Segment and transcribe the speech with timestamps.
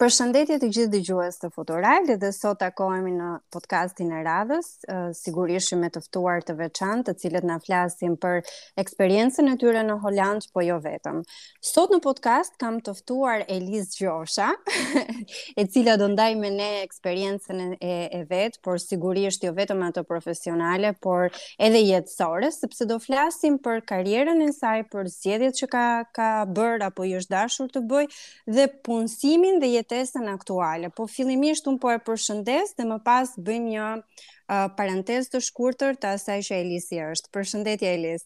[0.00, 4.68] Përshëndetje të gjithë dëgjues të Futural dhe sot takohemi në podcastin e radhës,
[5.18, 8.38] sigurisht me të ftuar të veçantë, të cilët na flasin për
[8.80, 11.18] eksperiencën e tyre në Hollandë, po jo vetëm.
[11.72, 14.46] Sot në podcast kam të ftuar Eliz Gjosha,
[15.60, 20.06] e cila do ndaj me ne eksperiencën e, e vet, por sigurisht jo vetëm ato
[20.08, 21.26] profesionale, por
[21.60, 25.86] edhe jetësore, sepse do flasim për karrierën e saj, për zgjedhjet që ka
[26.20, 28.10] ka bërë, apo i është dashur të bëj
[28.56, 30.90] dhe punësimin dhe jetë kujtesën aktuale.
[30.94, 35.98] Po fillimisht un po e përshëndes dhe më pas bëjmë një uh, parantezë të shkurtër
[35.98, 37.30] të asaj që Elisi është.
[37.34, 38.22] Përshëndetje Elis.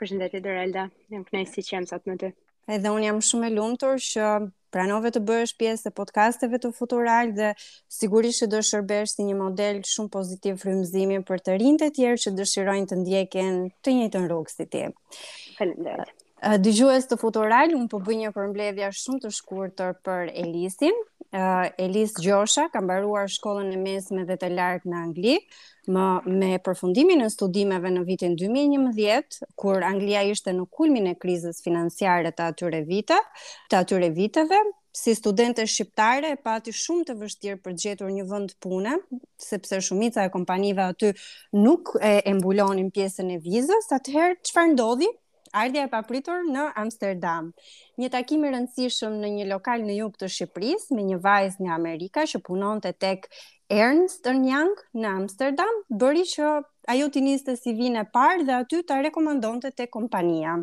[0.00, 0.86] Përshëndetje Dorelda.
[1.12, 2.32] Jam kënaqësi si që jam sot me ty.
[2.72, 4.30] Edhe un jam shumë e lumtur që
[4.72, 7.50] pranove të bëhesh pjesë e podcasteve të Futural dhe
[8.00, 12.22] sigurisht që do shërbesh si një model shumë pozitiv frymëzimi për të rinjtë të tjerë
[12.24, 14.86] që dëshirojnë të ndjekin të njëjtën rrugë si ti.
[15.60, 16.22] Faleminderit.
[16.60, 20.98] Dëgjues të Futural, un po bëj një përmbledhje shumë të shkurtër për Elisin.
[21.34, 25.36] Uh, Elis Gjosha ka mbaruar shkollën e mesme dhe të lartë në Angli,
[25.90, 26.04] më
[26.42, 32.30] me përfundimin e studimeve në vitin 2011, kur Anglia ishte në kulmin e krizës financiare
[32.36, 33.18] të atyre vite,
[33.72, 34.60] të atyre viteve.
[34.94, 38.98] Si studentë shqiptare e pati shumë të vështirë për të gjetur një vend pune,
[39.42, 41.10] sepse shumica e kompanive aty
[41.64, 43.90] nuk e mbulonin pjesën e vizës.
[43.96, 45.10] Atëherë çfarë ndodhi?
[45.54, 47.52] Ardhja e papritur në Amsterdam.
[48.02, 51.76] Një takim i rëndësishëm në një lokal në jug të Shqipërisë me një vajzë nga
[51.78, 53.28] Amerika që punonte tek
[53.76, 56.48] Ernst Young në Amsterdam, bëri që
[56.94, 60.56] ajo të niste si vinë e parë dhe aty të rekomendonte tek kompania.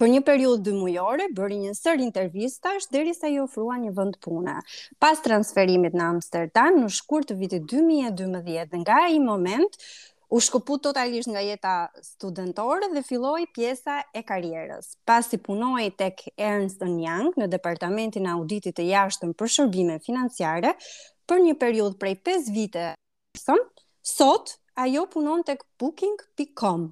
[0.00, 4.56] Për një periudhë dy mujore bëri një sër intervistash derisa i ofrua një vend pune.
[5.00, 9.78] Pas transferimit në Amsterdam në shkurt të vitit 2012, nga ai moment,
[10.34, 14.96] U shkopi totalisht nga jeta studentore dhe filloi pjesa e karrierës.
[15.06, 20.72] Pasi punoi tek Ernst Young në departamentin e auditit të jashtëm për shërbime financiare
[21.30, 22.96] për një periudhë prej 5 viteve.
[24.14, 26.88] Sot ajo punon tek booking.com.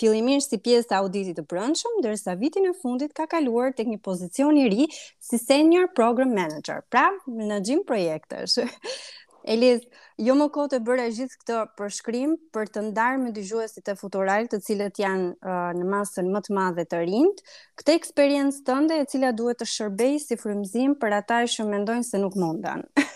[0.00, 4.56] Fillimisht si pjesa auditit të prëndshëm, ndërsa vitin e fundit ka kaluar tek një pozicion
[4.56, 4.86] i ri
[5.20, 8.56] si Senior Program Manager, pra menaxhim projektesh.
[9.46, 9.80] Eliz,
[10.18, 14.48] jo më bërë e bëra gjithë këtë përshkrim për të ndarë me dëgjuesit e Futural,
[14.50, 17.44] të cilët janë uh, në masën më të madhe të rinjt,
[17.78, 22.20] këtë eksperiencë tënde e cila duhet të shërbejë si frimzim për ata që mendojnë se
[22.24, 22.82] nuk mundan.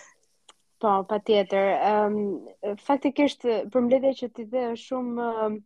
[0.80, 1.50] po, patjetër.
[1.50, 1.84] tjetër.
[1.98, 5.58] um, faktikisht për mbledhja që ti dhe është shumë um,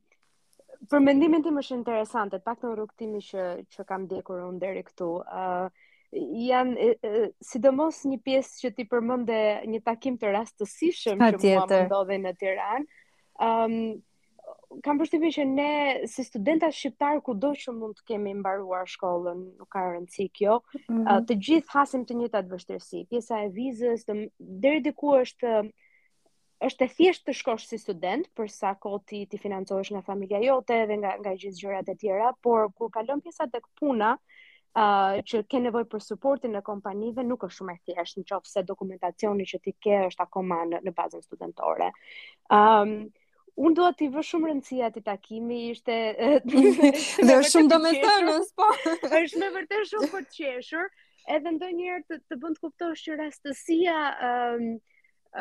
[0.88, 5.12] për mendimin tim është interesante, pak në rukëtimi që që kam ndjekur unë deri këtu.
[5.28, 5.68] uh,
[6.16, 6.90] janë
[7.42, 9.36] sidomos një pjesë që ti përmende
[9.72, 12.86] një takim të rastësishëm që mua më ndodhe në Tiran.
[13.44, 13.74] Um,
[14.86, 15.68] kam përshtypjen që ne,
[16.12, 20.56] si studenta shqiptar, ku do që mund të kemi mbaruar shkollën, nuk ka rëndësi kjo,
[20.60, 21.04] mm -hmm.
[21.12, 22.78] uh, të gjithë hasim të një të
[23.10, 25.68] Pjesa e vizës, të, deri diku është
[26.64, 30.40] është e thjesht të shkosh si student, për sa kohë ti ti financohesh nga familja
[30.40, 34.18] jote dhe nga nga gjithë gjërat e tjera, por kur kalon pjesa tek puna,
[34.74, 39.46] uh, që ke nevojë për suportin e kompanive nuk është shumë e thjeshtë nëse dokumentacioni
[39.48, 41.90] që ti ke është akoma në, në bazën studentore.
[42.52, 43.04] Ehm um,
[43.64, 45.92] Un do t'i vë shumë rëndësi atë takimi, ishte
[46.50, 48.66] dhe është shumë domethënës, po.
[49.06, 50.88] Është me vërtet shumë për të qeshur,
[51.36, 53.94] edhe ndonjëherë të të bën të kuptosh që rastësia
[54.30, 54.72] ëm um,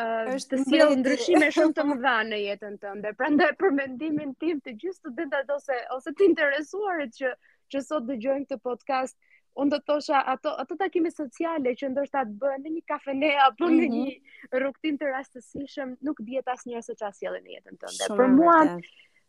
[0.04, 3.16] uh, të sjell ndryshime shumë të mëdha në jetën tënde.
[3.18, 7.34] Prandaj për mendimin tim të gjithë studentat ose ose të interesuarit që
[7.74, 9.18] që sot dëgjojmë këtë podcast,
[9.62, 13.30] unë do të thosha ato ato takime sociale që ndoshta të bëhen në një kafene
[13.48, 13.98] apo në mhm.
[13.98, 18.12] një rrugtim të rastësishëm, nuk dihet asnjëherë se çfarë sjellin në jetën tënde.
[18.22, 18.62] Për mua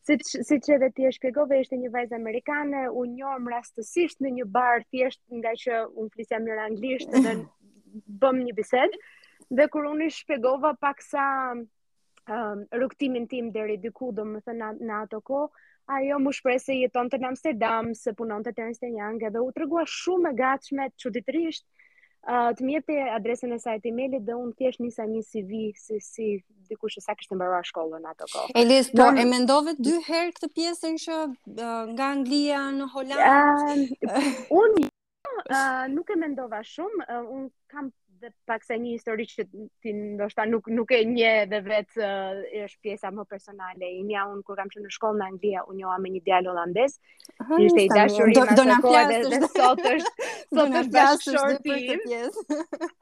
[0.05, 4.19] Si që, si që dhe ti e shpjegove, ishte një vajzë amerikane, unë njëmë rastësisht
[4.21, 7.33] në një bar thjesht nga që unë flisja mirë anglisht dhe
[8.21, 8.99] bëm një bised,
[9.49, 11.25] dhe kur unë i shpjegova pak sa
[11.57, 16.77] um, rukëtimin tim dhe ridiku, më thë në, në ato kohë, ajo më shprej se
[16.79, 20.31] jeton të në Amsterdam, se punon të Terence të Njange, dhe u të rëgua shumë
[20.31, 25.07] e gatshme, që ditërisht, uh, të mjetë adresën e sajtë e-mailit, dhe unë tjesht njësa
[25.11, 26.29] një CV, si, si
[26.71, 28.57] diku që sa kështë në bërra shkollën në ato kohë.
[28.63, 34.09] Elis, po e mendove dy herë këtë pjesën që uh, nga Anglia në Holandë?
[34.09, 34.31] Uh,
[34.63, 37.93] unë uh, nuk e mendova shumë, uh, unë kam
[38.25, 39.45] Paksa pak sa një histori që
[39.85, 43.85] ti ndoshta nuk nuk e nje dhe vetë uh, është pjesa më personale.
[43.85, 46.51] I mia un kur kam qenë në shkollë në Angli, u njoha me një djalë
[46.55, 46.97] holandez.
[47.67, 48.79] Ishte i dashur i do, do na
[49.11, 49.19] dhe,
[49.57, 52.17] sot është sot është dashur ti.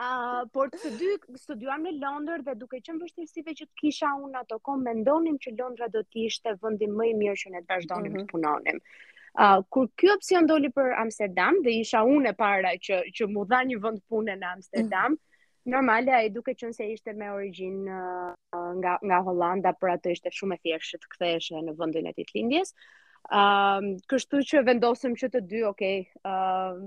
[0.08, 1.12] Ah, por të dy
[1.44, 5.90] studuam në Londër dhe duke qenë vështirësive që kisha unë ato kohë mendonim që Londra
[5.98, 8.30] do të ishte vendi më i mirë që ne të vazhdonim mm -hmm.
[8.30, 8.84] të punonim.
[9.38, 13.44] Uh, kur ky opsion doli për Amsterdam dhe isha unë e para që që mu
[13.52, 15.20] dha një vend pune në Amsterdam, mm
[15.72, 20.32] normale ai duke qenë se ishte me origjinë uh, nga nga Holanda, por atë ishte
[20.38, 22.72] shumë e thjeshtë të ktheheshe në vendin e ditëlindjes.
[23.30, 25.84] Um, kështu që vendosëm që të dy, ok,
[26.28, 26.80] um,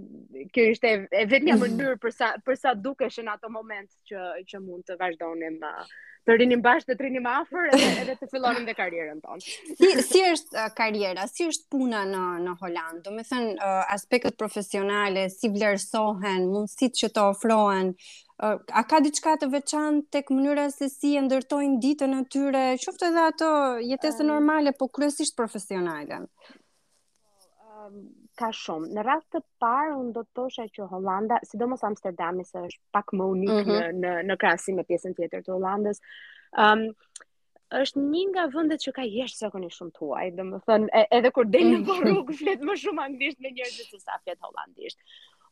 [0.53, 1.61] kjo ishte e vetë një mm.
[1.63, 5.87] mënyrë për, për sa në ato moment që, që mund të vazhdonim uh,
[6.27, 9.47] të rinim bashkë të rinim afer edhe, edhe të fillonim dhe karjerën tonë.
[9.79, 14.35] Si, si është karjera, si është puna në, në Hollandë, do me thënë uh, aspektet
[14.37, 17.95] profesionale, si vlerësohen, mundësit që të ofrohen,
[18.43, 23.07] A ka diçka të veçantë tek mënyra se si e ndërtojnë ditën e tyre, qoftë
[23.09, 23.51] edhe ato
[23.91, 26.17] jetese normale, po kryesisht profesionale?
[28.35, 28.89] ka shumë.
[28.97, 33.13] Në rast të parë unë do të thosha që Holanda, sidomos Amsterdami se është pak
[33.19, 33.99] më unik mm -hmm.
[34.01, 36.01] në në në krahasim me pjesën tjetër të Holandës.
[36.65, 37.21] Ëm um,
[37.81, 41.79] është një nga vendet që ka jetë zakonisht shumë të domethënë edhe kur del në
[41.79, 42.03] mhm.
[42.07, 44.97] rrugë flet më shumë anglisht me njerëz se sa flet holandisht.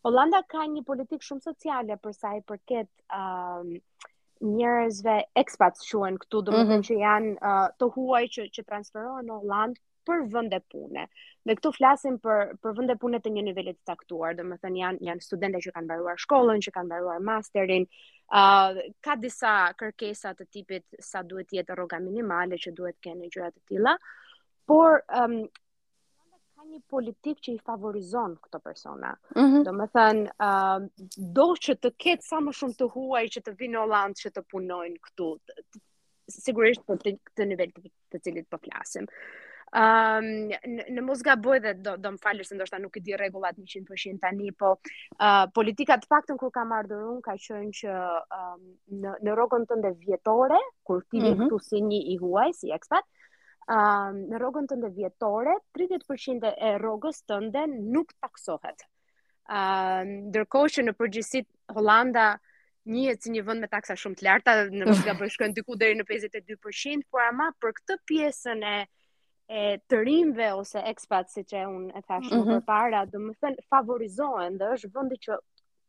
[0.04, 3.64] Holanda ka një politik shumë sociale për sa i përket uh,
[4.44, 6.84] njerëzve expats janë këtu, do të mm -hmm.
[6.88, 11.06] që janë uh, të huaj që që transferohen në Holandë për vende pune.
[11.48, 15.24] Dhe këtu flasim për për vende pune të një niveli të caktuar, domethënë janë janë
[15.30, 17.88] studente që kanë mbaruar shkollën, që kanë mbaruar masterin,
[18.42, 23.04] uh, ka disa kërkesa të tipit sa duhet të jetë rroga minimale që duhet të
[23.08, 23.96] kenë gjëra të tilla,
[24.68, 25.46] por um,
[26.72, 29.14] një politik që i favorizon këto persona.
[29.36, 29.64] Mm -hmm.
[29.68, 31.06] Do më thënë, uh,
[31.40, 34.30] do që të ketë sa më shumë të huaj që të vinë në landë që
[34.36, 35.30] të punojnë këtu,
[36.40, 39.08] sigurisht për të, të nivel të, të cilit për po flasim.
[39.74, 40.28] Um,
[40.94, 43.56] në mos ga bëj dhe do, do më falër se ndoshta nuk i di regullat
[43.58, 47.96] 100% po, të një, po uh, politikat të faktën kur ka mardërun ka qënë që
[48.38, 48.62] um,
[49.02, 51.40] në, në rogën të ndër vjetore, kur ti mm -hmm.
[51.42, 53.23] një këtu si një i huaj, si ekspat, uh,
[53.70, 58.84] um, në rogën tënde vjetore, 30% e rogës tënde nuk taksohet.
[59.52, 62.26] Um, ndërkohë që në përgjësit Holanda
[62.88, 66.00] njëhet si një vënd me taksa shumë të larta, në mështë nga përshkojnë dyku dheri
[66.02, 68.84] në 52%, por ama për këtë pjesën e
[69.54, 72.44] e të rinjve ose ekspat si që unë e thashë mm -hmm.
[72.64, 72.64] më mhm.
[72.64, 75.36] përpara, më favorizohen dhe është vëndi që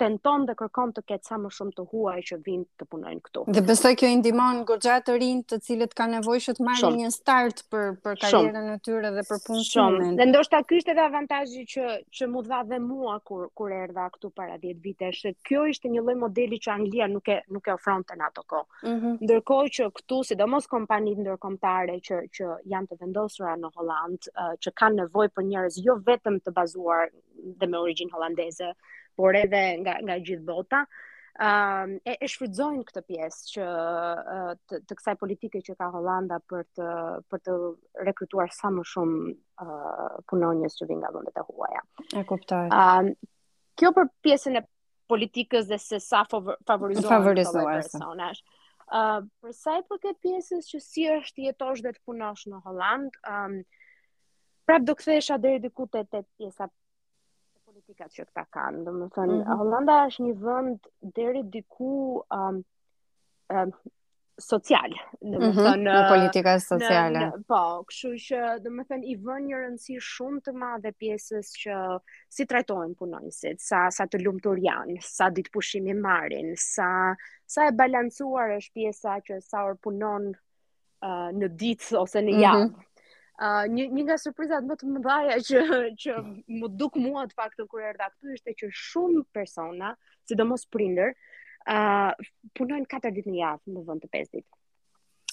[0.00, 3.44] tenton dhe kërkon të ketë sa më shumë të huaj që vijnë të punojnë këtu.
[3.56, 6.98] Dhe besoj kjo i ndihmon goxha të rinj të cilët kanë nevojë që të marrin
[7.02, 9.64] një start për për karrierën e tyre dhe për punën.
[9.68, 10.08] Shumë.
[10.20, 11.86] Dhe ndoshta ky ishte edhe avantazhi që
[12.18, 15.30] që mu dha dhe mua kur kur erdha këtu para 10 vitesh.
[15.48, 18.94] Kjo ishte një lloj modeli që Anglia nuk e nuk e ofronte atë kohë.
[18.94, 19.14] Mm -hmm.
[19.24, 24.20] Ndërkohë që këtu sidomos kompanitë ndërkombëtare që që janë të vendosura në Holland,
[24.62, 27.08] që kanë nevojë për njerëz jo vetëm të bazuar
[27.60, 28.72] dhe me origjinë holandeze,
[29.16, 33.68] por edhe nga nga gjithë bota um, e, e shfrytëzojnë këtë pjesë që
[34.64, 36.88] të, të kësaj politike që ka Holanda për të
[37.30, 37.56] për të
[38.10, 41.82] rekrutuar sa më shumë uh, punonjës që vijnë nga vendet e huaja.
[42.20, 42.62] E kuptoj.
[42.80, 43.12] Um,
[43.78, 44.64] kjo për pjesën e
[45.12, 48.42] politikës dhe se sa favorizohen favorizohen personash.
[48.84, 53.18] uh, për sa i përket pjesës që si është jetosh dhe të punosh në Holand,
[53.22, 53.58] ë um,
[54.64, 56.70] prap do kthesha deri diku te te pjesa
[57.84, 58.84] politikat që ka kanë.
[58.86, 59.56] Do të thënë, mm -hmm.
[59.60, 60.78] Holanda është një vend
[61.18, 61.90] deri diku
[62.36, 62.60] um,
[63.54, 63.70] um,
[64.44, 67.18] social, do të thënë mhm, në politika sociale.
[67.22, 67.60] Në, në, po,
[67.90, 71.76] kështu që do të thënë i vën një rëndësi shumë të madhe pjesës që
[72.36, 76.90] si trajtohen punonësit, sa sa të lumtur janë, sa ditë pushimi marrin, sa
[77.46, 82.42] sa e balancuar është pjesa që sa orë punon uh, në ditë ose në mhm.
[82.46, 82.66] javë.
[82.66, 82.90] Mm -hmm
[83.42, 85.62] një një nga surprizat më të mëdha që
[86.04, 86.12] që
[86.60, 89.94] më duk mua të faktën kur erdha këtu ishte që shumë persona,
[90.28, 91.16] sidomos prindër,
[91.66, 92.12] ë uh,
[92.58, 94.48] punojnë 4 ditë në javë në vend të pesë ditë.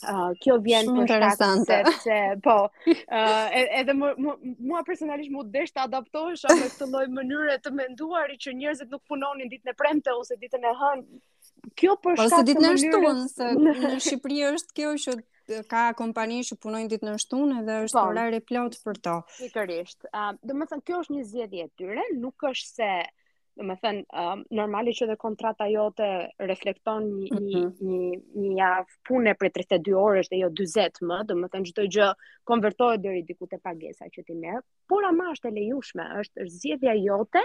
[0.01, 4.15] Uh, kjo vjen shumë interesante sepse po uh, edhe mua,
[4.58, 9.03] mua personalisht mua desh të adaptohesha me këtë lloj mënyre të menduari që njerëzit nuk
[9.05, 13.62] punonin ditën e premte ose ditën e hënë kjo për po, shkak të mënyrës ditën
[13.62, 15.15] në Shqipëri është kjo që
[15.72, 19.15] ka kompani që punojnë ditë në shtunë dhe është po, orari plot për to.
[19.39, 20.05] Pikërisht.
[20.15, 22.91] Ëm, um, të thënë kjo është një zgjedhje e tyre, nuk është se
[23.60, 26.10] domethënë të thënë normali që dhe kontrata jote
[26.51, 28.00] reflekton një një mhm.
[28.46, 32.10] një javë pune për 32 orësh dhe jo 40 më, domethënë të thënë çdo gjë
[32.51, 36.96] konvertohet deri diku te pagesa që ti merr, por ama është e lejushme, është zgjedhja
[37.01, 37.41] jote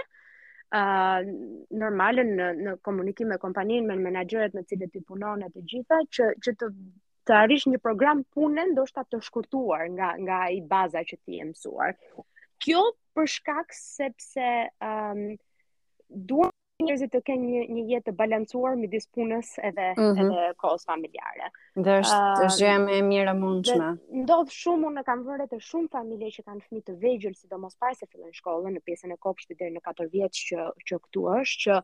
[0.79, 1.19] uh,
[1.83, 6.01] normalën në, në komunikim me kompaninë, me menaxherët me cilët ti punon e të gjitha
[6.07, 6.71] që që të
[7.27, 11.49] të arish një program pune ndoshta të shkurtuar nga nga ai baza që ti e
[11.49, 11.97] mësuar.
[12.63, 12.83] Kjo
[13.17, 15.25] për shkak sepse ëm um,
[16.09, 16.53] duan
[16.83, 20.19] njerëzit të kenë një një jetë të balancuar midis punës edhe mm -hmm.
[20.27, 21.47] edhe kohës familjare.
[21.87, 23.87] Dhe është uh, është gjë më e mirë e mundshme.
[24.23, 27.95] Ndodh shumë unë kam vënë të shumë familje që kanë fëmijë të vegjël sidomos para
[27.97, 31.63] se fillojnë shkollën në pjesën e kopshtit deri në 4 vjeç që që këtu është
[31.65, 31.81] që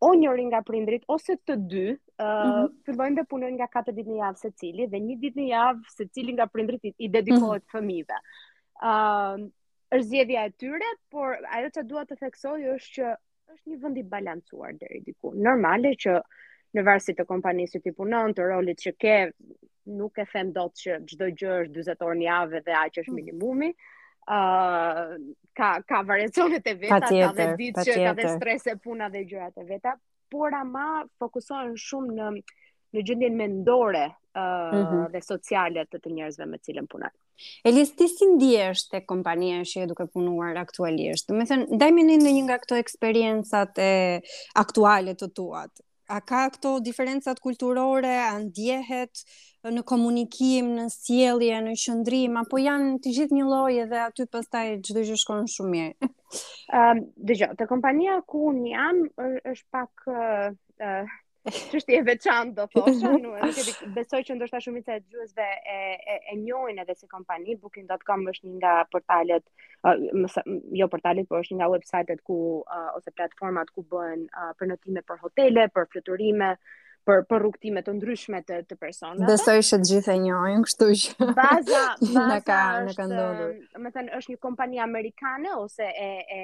[0.00, 2.76] o njëri nga prindrit ose të dy uh, mm -hmm.
[2.86, 6.32] fillojnë të punojnë nga katër ditë në javë secili dhe një ditë në javë secili
[6.36, 7.74] nga prindrit i dedikohet mm -hmm.
[7.74, 8.18] fëmijëve.
[8.92, 9.50] Ëm uh,
[9.96, 13.06] është zgjedhja e tyre, por ajo që dua të theksoj është që
[13.54, 15.32] është një vend i balancuar deri diku.
[15.48, 16.12] Normale që
[16.74, 19.16] në varsi të kompanisë ti punon, të rolit që ke,
[19.98, 23.10] nuk e them dot që çdo gjë është 40 orë në javë dhe aq është
[23.12, 23.18] mhm.
[23.20, 23.68] minimumi.
[23.72, 23.99] Mm -hmm
[25.58, 29.58] ka ka variacione të veta, ka dhe ditë që ka dhe strese puna dhe gjërat
[29.58, 29.96] e veta,
[30.30, 32.30] por ama fokusohen shumë në
[32.90, 34.14] në gjendjen mendore uh,
[34.74, 35.10] mm -hmm.
[35.12, 37.12] dhe sociale të të njerëzve me cilën punon.
[37.64, 41.28] Elis, ti si ndihesh te kompania që je duke punuar aktualisht?
[41.28, 44.20] Do të thënë, ndaj në një nga këto eksperiencat e
[44.54, 45.70] aktuale të tuat.
[46.10, 49.36] A ka këto diferencat kulturore, a ndjehet uh,
[49.68, 54.70] në komunikim, në sjellje, në qendrim, apo janë të gjithë një lloj edhe aty pastaj
[54.88, 55.92] çdo gjë shkon shumë mirë.
[56.00, 56.12] Ëm,
[56.78, 60.22] uh, dëgjoj, te kompania ku un jam është pak ë
[60.54, 61.18] uh,
[61.50, 65.78] çështje e veçantë do thosha, nuk e di, besoj që ndoshta shumica e dëgjuesve e
[65.98, 69.44] e, e njohin edhe si kompani booking.com është një nga portalet,
[69.84, 70.30] uh, më,
[70.80, 75.02] jo portalet, por është një nga website-et ku uh, ose platformat ku bëhen uh, prenotime
[75.10, 76.54] për hotele, për fluturime,
[77.10, 79.26] për për rrugtime të ndryshme të të personave.
[79.30, 81.82] Besoj se të gjithë e njohin, kështu që baza
[82.16, 83.54] baza në ka në ka ndodhur.
[84.20, 86.40] është një kompani amerikane ose e, e,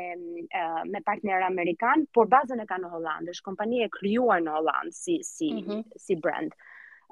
[0.62, 4.56] e me partner amerikan, por bazën e ka në Hollandë, është kompani e krijuar në
[4.58, 5.84] Hollandë si si mm -hmm.
[6.06, 6.52] si brand.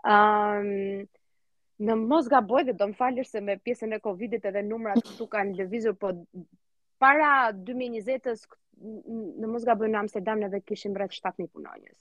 [0.05, 1.07] um,
[1.87, 5.27] në mos gaboj dhe do më falësh se me pjesën e Covidit edhe numrat këtu
[5.27, 6.11] kanë lëvizur, po
[6.99, 8.47] para 2020-s
[9.43, 11.99] në mos gaboj në Amsterdam ne kishim rreth 7000 punonjës.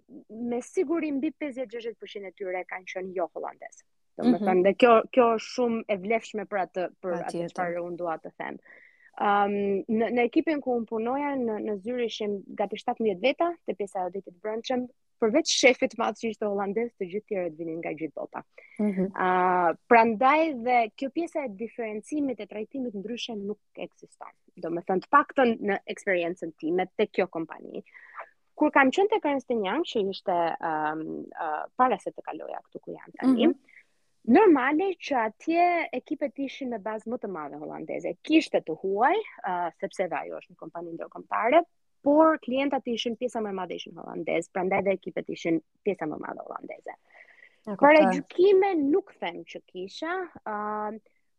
[0.53, 3.83] me sigurim bi 50-60% e tyre e kanë qënë jo holandes.
[4.17, 4.63] Dhe, mm -hmm.
[4.69, 8.31] dhe kjo, kjo shumë e vlefshme për atë për atë që parë unë duat të
[8.41, 8.57] them.
[9.29, 9.53] Um,
[9.99, 14.07] në, në ekipin ku unë punoja, në, në zyri ishim gati 17 veta, të pjesa
[14.07, 14.87] e dhe të brëndshem,
[15.21, 18.41] përveç shefit madh që ishte holandez, të gjithë tjerët vinin nga gjithë bota.
[18.81, 19.09] Mm -hmm.
[19.25, 24.33] uh, prandaj dhe kjo pjesa e diferencimit e trajtimit ndryshe nuk ekziston.
[24.63, 27.77] Do të thënë të paktën në eksperiencën time te kjo kompani.
[28.57, 30.35] Kur kam qenë te Ernst Young, që ishte
[30.71, 31.01] um,
[31.45, 33.59] uh, para se të kaloja këtu ku jam tani, mm -hmm.
[34.37, 35.63] Normale që atje
[35.99, 38.09] ekipet ishin në bazë më të madhe holandeze.
[38.25, 39.15] Kishte të huaj,
[39.49, 41.59] uh, sepse dhe ajo është një kompani ndërkombëtare,
[42.01, 46.17] por klientat ishin pjesa më e madhe ishin holandez, prandaj dhe ekipet ishin pjesa më
[46.17, 46.95] e madhe holandeze.
[47.83, 50.13] Për edukime nuk them që kisha,
[50.49, 50.93] uh,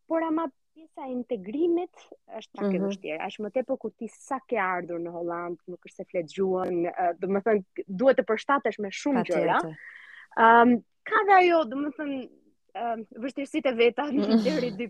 [0.09, 2.04] por ama pjesa e integrimit
[2.38, 2.85] është pak e mhm.
[2.92, 3.19] vështirë.
[3.26, 6.78] Është më tepër ku ti sa ke ardhur në Holland, nuk është se flet gjuhën,
[6.92, 9.59] uh, do të thënë duhet të përshtatesh me shumë gjëra.
[10.38, 12.21] Ëm uh, ka dhe ajo, do të thënë
[12.81, 14.38] Um, vështirësit e veta në
[14.78, 14.87] të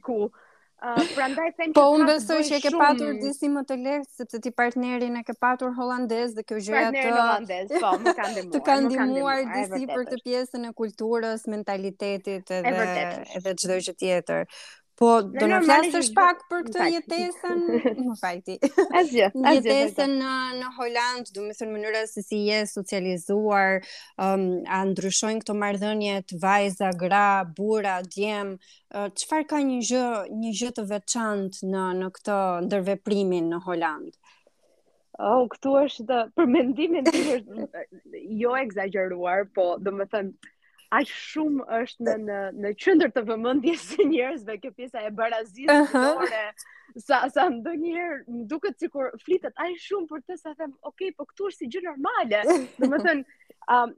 [0.83, 5.19] them po unë besoj që e ke patur disi më të lehtë sepse ti partnerin
[5.21, 8.91] e ke patur holandez dhe kjo gjë atë holandez po më kanë ndihmuar të kanë
[8.91, 12.87] ndihmuar disi për të pjesën e kulturës mentalitetit edhe
[13.41, 14.47] edhe çdo gjë tjetër
[15.03, 15.57] Po, do në
[15.99, 17.63] është pak për këtë jetesën,
[17.97, 18.55] më falti.
[18.95, 23.81] Asgjë, Jetesën në në Holand, do më thënë mënyra se si je socializuar,
[24.23, 27.25] um, a ndryshojnë këto marrëdhënie vajza, gra,
[27.59, 28.55] burra, djem,
[28.95, 30.05] uh, çfarë ka një gjë,
[30.45, 34.15] një gjë të veçantë në në këtë ndërveprimin në Holand?
[35.19, 37.75] Oh, këtu është për mendimin tim është
[38.45, 40.52] jo exageruar, po do të thënë
[40.93, 45.77] aq shumë është në në në qendër të vëmendjes së njerëzve kjo pjesa e barazisë
[45.85, 46.07] uh -huh.
[46.07, 51.05] fitore sa sa ndonjëherë më duket sikur flitet aq shumë për të sa them, ok,
[51.19, 52.43] po këtu është si gjë normale.
[52.83, 53.25] Domethën,
[53.77, 53.95] um,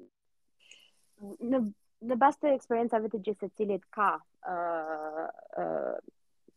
[1.53, 1.65] në
[2.11, 4.11] në bazë të eksperiencave të gjithë secilit ka
[4.55, 5.21] ë uh,
[5.63, 6.01] ë uh,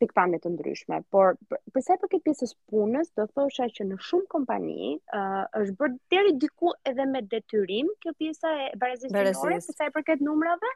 [0.01, 4.27] pikë të ndryshme, por për sa i përket pjesës punës, do thosha që në shumë
[4.33, 9.61] kompani uh, është bërë deri diku edhe me detyrim kjo pjesa e barazisë së për
[9.67, 10.69] sa i përket numrave,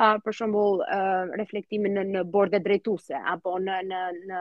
[0.00, 4.40] uh, për shembull uh, reflektimin në në bordet drejtuese apo në në në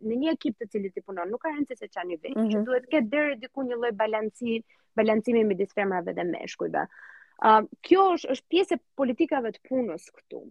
[0.00, 2.50] në një ekip të cilit ti punon, nuk ka rëndësi se çani vetë, mm -hmm.
[2.54, 2.64] që mhm.
[2.70, 4.62] duhet të ketë deri diku një lloj balanci,
[4.96, 6.86] balancimi midis femrave dhe meshkujve.
[7.38, 10.44] Uh, kjo është është pjesë e politikave të punës këtu.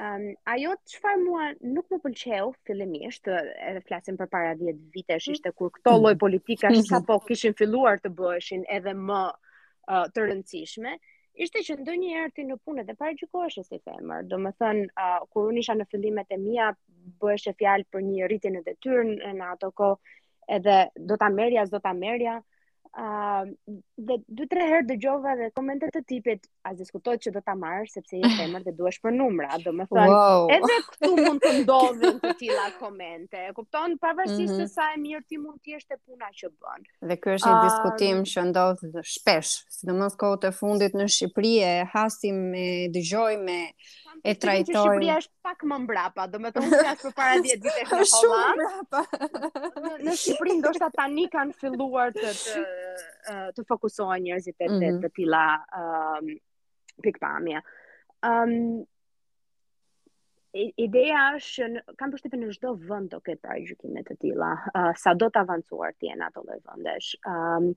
[0.00, 5.26] Um, ajo të shfar mua nuk më pëlqeu fillimisht, edhe flasim për para 10 vitesh,
[5.28, 5.34] mm.
[5.36, 10.24] ishte kur këto loj politika shka po kishin filluar të bëheshin edhe më uh, të
[10.30, 10.94] rëndësishme,
[11.46, 14.24] ishte që ndonjëherë ti në punë dhe pare gjukoshe si femër.
[14.32, 16.70] Do më thënë, uh, kur unë isha në fillimet e mija,
[17.50, 19.04] e fjalë për një rritin e dhe tyrë
[19.42, 19.90] në ato ko,
[20.58, 20.80] edhe
[21.10, 22.40] do të amerja, do të amerja,
[22.90, 28.18] dhe 2-3 herë dëgjova dhe komente të tipit as diskutoj që do ta marr sepse
[28.18, 30.06] je femër dhe duhesh për numra, do të thonë.
[30.10, 30.48] Wow.
[30.56, 33.38] Edhe këtu mund të ndodhin të tilla komente.
[33.38, 34.66] E kupton pavarësisht mm -hmm.
[34.66, 34.72] se mhm.
[34.74, 36.80] sa e mirë ti mund të jesh te puna që bën.
[37.08, 41.54] Dhe ky është një uh, diskutim që ndodh shpesh, sidomos kohët e fundit në Shqipëri
[41.94, 43.58] hasim me dëgjojmë
[44.24, 44.74] e trajtojnë.
[44.80, 48.06] Shqipëria është pak më mbrapa, do me të unë jashtë për para 10 ditesh në
[48.16, 48.60] Holland.
[48.60, 49.96] Shumë mbrapa.
[50.08, 54.80] Në Shqipëri ndoshta tani kanë filluar të, të, të fokusohen njërzit e mhm.
[54.84, 55.44] të, të tila
[55.80, 56.32] um,
[57.04, 57.62] pikpamja.
[58.26, 58.54] Um,
[60.56, 64.90] ideja është që kam përshtypjen në çdo vend do ketë parë gjykime të tilla, uh,
[64.98, 67.14] sa do të avancuar të jenë ato lloj vendesh.
[67.30, 67.72] Ëm um,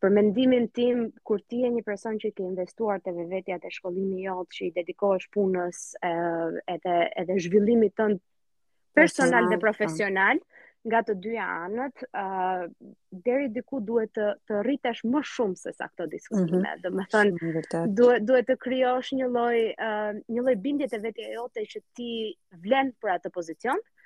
[0.00, 4.22] për mendimin tim, kur ti e një person që ke investuar të vetja të shkollimi
[4.24, 10.66] jotë, që i dedikohesh punës eh, edhe, edhe zhvillimit tënë personal, personal dhe profesional, po.
[10.90, 12.64] nga të dyja anët, eh,
[13.28, 16.62] deri diku duhet të, të rritesh më shumë se sa këto diskutime.
[16.64, 16.82] Mm -hmm.
[16.86, 21.32] Dhe më thënë, duhet, duhet të kryosh një loj, eh, një lloj bindje të vetja
[21.36, 22.12] jote që ti
[22.64, 23.98] vlen për atë pozicion, mm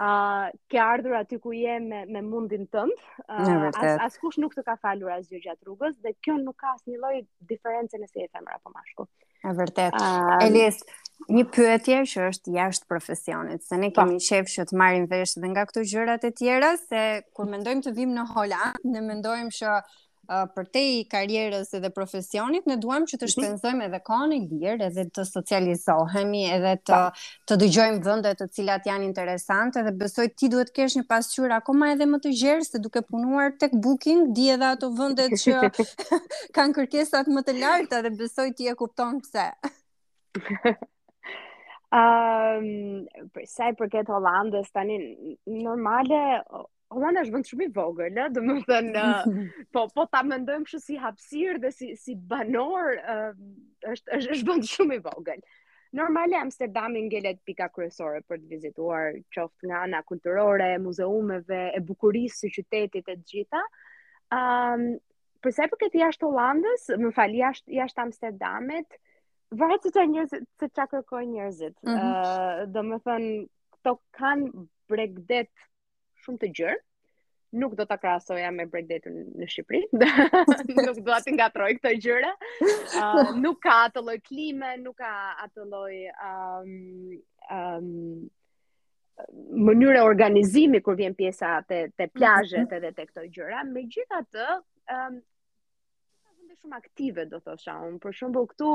[0.00, 3.02] uh, ke ardhur aty ku je me, me mundin tënd.
[3.28, 6.72] Uh, as, as kush nuk të ka falur asgjë gjatë rrugës dhe kjo nuk ka
[6.76, 7.14] asnjë lloj
[7.52, 9.10] diferencë nëse je femër apo mashkull.
[9.42, 9.96] Është vërtet.
[9.98, 10.78] Uh, Elis,
[11.34, 14.00] një pyetje që është jashtë profesionit, se ne po.
[14.04, 14.26] kemi pa.
[14.28, 17.02] shef që të marrim vesh dhe nga këto gjërat e tjera se
[17.34, 19.76] kur mendojmë të vim në Holand, ne mendojmë që
[20.54, 23.32] për te i karjerës edhe profesionit, ne duham që të mhm.
[23.34, 27.00] shpenzojmë edhe kone lirë, edhe të socializohemi, edhe të,
[27.50, 31.92] të dëgjojmë vëndet të cilat janë interesante, edhe besoj ti duhet kesh një pasqyrë akoma
[31.94, 35.58] edhe më të gjerë, se duke punuar tek booking, di edhe ato vëndet që
[36.58, 39.48] kanë kërkesat më të larta, dhe besoj ti e kupton pëse.
[41.92, 43.02] um,
[43.54, 44.96] sa i përket Hollandës, tani
[45.46, 46.22] normale,
[46.92, 49.04] Holanda është vend shumë i vogël, ëh, domethënë
[49.76, 52.98] po po ta mendojmë kështu si hapësirë dhe si si banor,
[53.92, 55.44] është është është shumë i vogël.
[55.98, 62.40] Normale Amsterdami ngelet pika kryesore për të vizituar qoftë nga ana kulturore, muzeumeve, e bukurisë
[62.46, 63.62] së qytetit e gjitha.
[64.32, 65.00] Ëm, um,
[65.44, 68.98] përsa i përket jashtë Hollandës, më fali jashtë jashtë Amsterdamit,
[69.58, 71.76] vërtet çfarë njerëzit, se çka kërkojnë njerëzit.
[71.76, 72.14] Ëh, mm -hmm.
[72.14, 73.32] uh, domethënë
[73.76, 74.48] këto kanë
[74.88, 75.50] bregdet
[76.24, 76.80] shumë të gjërë.
[77.60, 79.80] Nuk do ta krahasoja me breakdown në Shqipëri.
[80.78, 82.30] nuk do ta ngatroj këtë gjëra.
[82.64, 82.82] Uh,
[83.42, 85.10] nuk ka atë lloj klime, nuk ka
[85.44, 85.96] atë lloj
[86.30, 86.70] um,
[87.58, 87.90] um,
[89.68, 92.78] mënyrë organizimi kur vjen pjesa te te plazhet mhm.
[92.78, 93.66] edhe te këto gjëra.
[93.74, 94.48] Megjithatë,
[94.96, 95.20] ëm um,
[96.62, 98.00] shumë aktive do thosha unë.
[98.06, 98.72] Për shembull këtu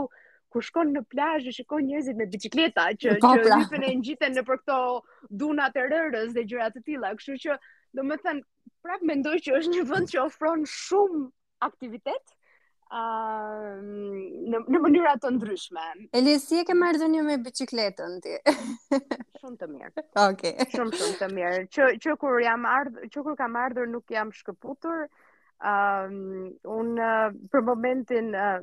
[0.53, 4.43] kur shkon në plazh dhe shikon njerëzit me bicikleta që që rrifen e ngjiten në
[4.49, 4.77] për këto
[5.43, 7.57] dunat e rërës dhe gjëra të tilla, kështu që
[7.99, 11.25] do të thënë prap mendoj që është një vend që ofron shumë
[11.71, 12.35] aktivitet
[12.97, 13.79] Uh,
[14.47, 15.87] në, në mënyra të ndryshme.
[16.15, 18.37] Elisi e ke marrë dhënë me bicikletën ti.
[19.41, 20.03] shumë të mirë.
[20.21, 20.53] Okej.
[20.53, 20.69] Okay.
[20.71, 21.57] Shumë shumë të mirë.
[21.75, 25.03] Që që kur jam ardhur, që kur kam ardhur nuk jam shkëputur.
[25.11, 25.26] Ëh,
[25.57, 28.59] Um, un uh, për momentin uh,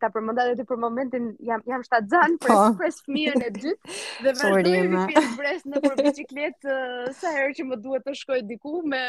[0.00, 2.62] ta përmendaj vetë për momentin jam jam shtatzan për po.
[2.80, 7.52] pres fëmijën e dytë dhe vazhdoj të fis pres në për biçikletë uh, sa herë
[7.60, 9.02] që më duhet të shkoj diku me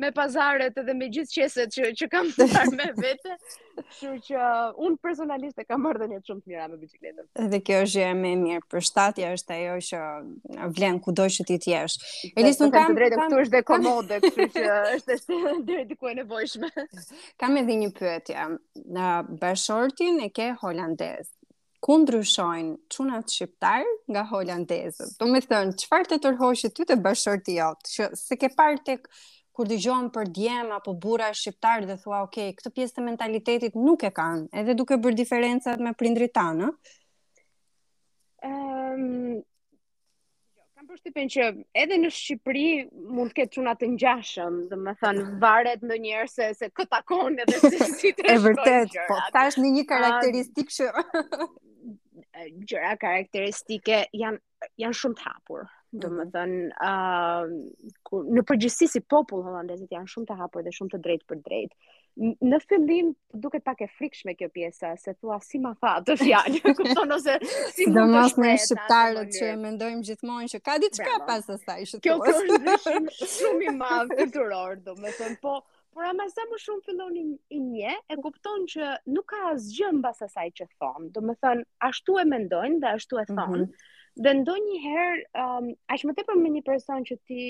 [0.00, 3.34] me pazaret edhe me gjithë qeset që që kam të marr me vete,
[3.76, 7.26] kështu që uh, un personalisht e kam marrë dhënë shumë të mira me biçikletën.
[7.44, 10.00] Edhe kjo është gjë më e mirë për shtatja është ajo që
[10.78, 12.14] vlen kudo që ti po të jesh.
[12.32, 14.48] Elisun kam, kam, drejtë kam, kam, kam, kam, kam, kam, kam,
[15.54, 16.71] kam, kam, kam, kam, kam,
[17.40, 18.44] Kam edhe një pyetje.
[18.96, 19.10] Në
[19.42, 21.28] bashortin e ke holandez.
[21.82, 23.82] Ku ndryshojnë çunat shqiptar
[24.14, 25.16] nga holandezët?
[25.18, 27.80] Do të thënë, çfarë të tërhoqë ty të bashorti jot?
[27.96, 29.08] Që se ke parë tek
[29.58, 34.06] kur dëgjojmë për djem apo burra shqiptar dhe thua, "Ok, këtë pjesë të mentalitetit nuk
[34.08, 36.70] e kanë." Edhe duke bërë diferencat me prindrit tanë.
[38.46, 39.40] Ëm, um
[40.96, 41.44] është që
[41.82, 42.64] edhe në Shqipëri
[43.16, 47.70] mund të ketë çuna të ngjashëm, domethënë varet ndonjëherë se se kë takon edhe se
[47.92, 48.32] si, të shkojë.
[48.32, 50.88] e vërtet, po tash në një karakteristikë që
[52.66, 55.64] gjëra karakteristike janë janë shumë të hapur.
[55.92, 56.02] Mhm.
[56.06, 61.02] Domethënë, ë uh, në përgjithësi si popull holandezët janë shumë të hapur dhe shumë të
[61.08, 61.76] drejtë për drejtë.
[62.20, 63.12] Në fillim
[63.44, 67.36] duket pak e frikshme kjo pjesa, se thua si ma fa të fjalë, kupton ose
[67.72, 71.78] si do të thonë në shqiptarët që e mendojmë gjithmonë që ka diçka pas asaj,
[71.88, 72.02] shtuaj.
[72.04, 75.54] Kjo është shumë shumë i madh kulturor, domethënë po,
[75.96, 80.20] por ama sa më shumë fillonin i nje, e kupton që nuk ka asgjë mbas
[80.28, 81.08] asaj që thon.
[81.16, 83.56] Domethënë ashtu e mendojnë dhe ashtu e thon.
[83.62, 83.74] Mm -hmm.
[84.26, 87.42] Dhe ndonjëherë, um, aq më tepër me një person që ti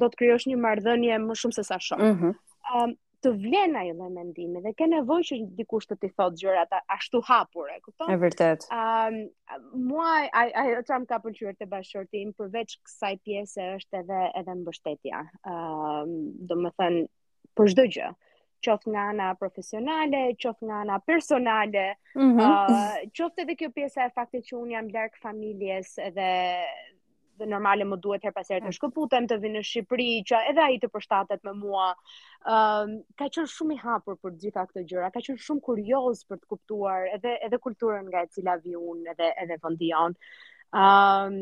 [0.00, 2.00] do të krijosh një marrëdhënie më shumë se sa shoh.
[2.00, 2.36] Mm -hmm.
[2.76, 6.72] Um, të vlen ajo lloj mendimi dhe ke nevojë që dikush të ti thotë gjërat
[6.96, 8.06] ashtu hapur, e kupton?
[8.10, 8.66] Është vërtet.
[8.76, 14.00] Ëm um, mua ai ai çam ka pëlqyer te bashorti im përveç kësaj pjese është
[14.02, 15.22] edhe edhe mbështetja.
[15.54, 16.12] Ëm um,
[16.50, 17.02] do të thënë
[17.60, 18.10] për çdo gjë
[18.62, 22.50] qoftë nga ana profesionale, qoftë nga ana personale, ëh, mm -hmm.
[22.50, 26.28] uh, qoftë edhe kjo pjesa e faktit që un jam larg familjes edhe
[27.46, 28.76] normale më duhet her pasere të mm.
[28.78, 31.86] shkëputem të vinë në Shqipëri, që edhe ai të përshtatet me mua.
[32.56, 36.42] Ëm ka qenë shumë i hapur për gjitha këto gjëra, ka qenë shumë kurioz për
[36.42, 40.18] të kuptuar edhe edhe kulturën nga e cila vi unë edhe edhe vendi Ëm
[40.72, 41.36] um,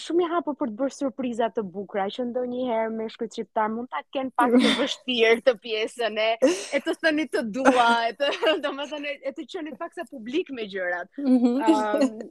[0.00, 3.90] shumë i hapur për të bërë surpriza të bukura, që ndonjëherë me shkruajt shqiptar mund
[3.92, 8.28] ta kenë pak të vështirë të pjesën e e të thëni të dua, e të
[8.66, 11.10] domethënë e të qenë pak sa publik me gjërat.
[11.24, 12.22] Um,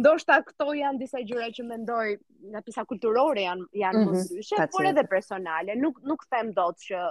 [0.00, 2.06] ndoshta këto janë disa gjëra që mendoj
[2.54, 4.22] nga pjesa kulturore janë janë mm -hmm.
[4.22, 5.76] mosyshe, por edhe personale.
[5.76, 7.10] Nuk nuk them dot që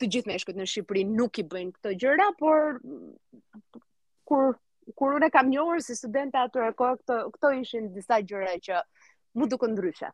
[0.00, 2.80] të gjithë meshkujt në Shqipëri nuk i bëjnë këto gjëra, por
[4.24, 4.56] kur
[4.94, 8.76] kur unë kam njohur si studente atë kohë këto këto ishin disa gjëra që
[9.40, 10.12] Mund të konndryshë.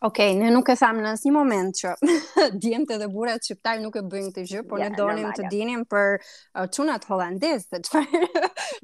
[0.00, 1.92] Okej, okay, ne nuk e thamë në asnjë moment që
[2.62, 5.84] djemtë dhe burrat shqiptar nuk e bëjnë këtë gjë, por ja, ne donim të dinim
[5.90, 7.24] për uh, çunat uh,
[7.64, 8.22] se çfarë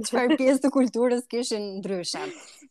[0.07, 2.21] çfarë pjesë të kulturës kishin ndryshe.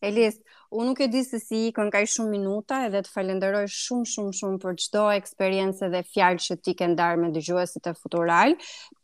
[0.03, 0.35] Elis,
[0.75, 4.33] unë nuk e di se si ikën kaq shumë minuta, edhe të falenderoj shumë shumë
[4.41, 8.57] shumë për çdo eksperiencë dhe fjalë që ti ke ndarë me dëgjuesit e Futural,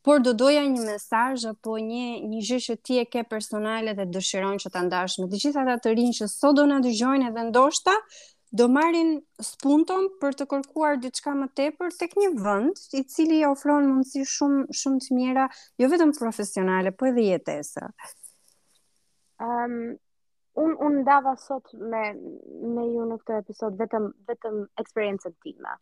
[0.05, 4.05] por do doja një mesazh apo një një gjë që ti e ke personale dhe
[4.17, 7.47] dëshiron që ta ndash me të ata të rinj që sot do na dëgjojnë edhe
[7.49, 7.95] ndoshta
[8.51, 9.11] do marrin
[9.43, 14.63] spunton për të kërkuar diçka më tepër tek një vend i cili ofron mundësi shumë
[14.81, 15.45] shumë të mira,
[15.79, 17.85] jo vetëm profesionale, po edhe jetese.
[19.41, 19.77] Um,
[20.63, 22.03] un un dava sot me
[22.75, 25.77] me ju në këtë episod vetëm vetëm eksperiencën time.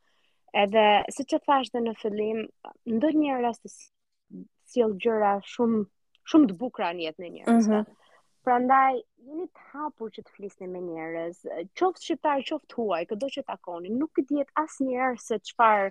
[0.63, 2.43] Edhe si që thash dhe në fillim,
[2.89, 3.65] ndonjë rast
[4.69, 5.83] sjell gjëra shumë
[6.29, 7.79] shumë të bukura në jetën e njerëzve.
[7.81, 7.97] Mm -hmm.
[8.45, 11.39] Prandaj jeni të hapur që të flisni me njerëz,
[11.81, 15.83] qoftë shqiptar, qoftë huaj, kudo që takoni, nuk e diet asnjëherë se çfar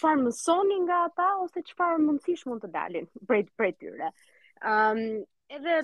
[0.00, 4.10] çfarë mësoni nga ata ose çfarë mundësish mund të dalin prej prej tyre.
[4.74, 5.22] Ëm um,
[5.60, 5.76] edhe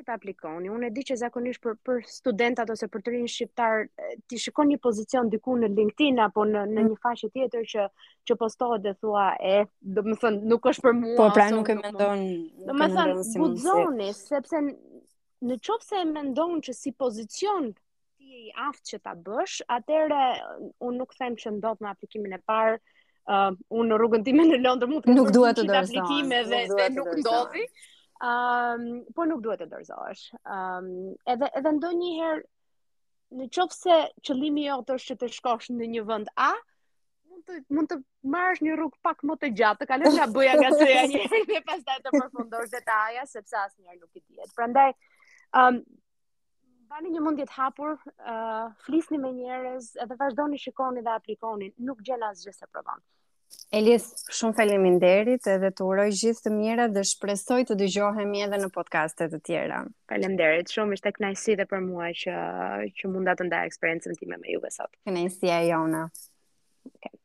[0.00, 0.70] që ta aplikoni.
[0.72, 3.84] Unë e di që zakonisht për për studentat ose për të rinj shqiptar
[4.30, 7.00] ti shikon një pozicion diku në LinkedIn apo në në një mm.
[7.04, 7.86] faqe tjetër që
[8.30, 11.16] që postohet dhe thua, e, do të thonë, nuk është për mua.
[11.20, 12.24] Po pra nuk e mendon.
[12.66, 18.44] Do të thonë, buxoni, sepse në qoftë se e mendon që si pozicion ti je
[18.48, 20.24] i aftë që ta bësh, atëherë
[20.88, 22.80] unë nuk them që ndot në aplikimin e parë
[23.30, 26.86] Uh, unë në rrugën time në Londër mund të nuk dua të dorëzoj aplikime dhe
[26.96, 27.66] nuk ndodhi,
[28.20, 30.24] Um, po nuk duhet të dorëzohesh.
[30.52, 30.88] Um,
[31.34, 32.44] edhe edhe ndonjëherë
[33.40, 33.94] në qoftë se
[34.28, 36.50] qëllimi jot është që të shkosh në një vend A,
[37.30, 37.96] mund të mund të
[38.34, 41.56] marrësh një rrugë pak më të gjatë, të kalosh nga bëja nga syja një herë
[41.60, 44.52] e pastaj të përfundosh detaja, sepse asnjëherë nuk i diet.
[44.58, 44.90] Prandaj,
[45.62, 45.78] um,
[46.92, 52.04] bani një mundje të hapur, uh, flisni me njerëz, edhe vazhdoni shikoni dhe aplikoni, nuk
[52.10, 53.00] gjen asgjë se provon.
[53.78, 54.04] Elis,
[54.38, 59.34] shumë faleminderit edhe të uroj gjithë të mjera dhe shpresoj të dëgjohemi edhe në podcastet
[59.34, 59.82] të tjera.
[60.12, 62.38] Faleminderit, shumë ishte kënaqësi dhe për mua që
[63.00, 64.96] që mund të ndaj eksperiencën time me juve sot.
[65.10, 66.04] Kënaqësia e jona.
[66.94, 67.19] Okay.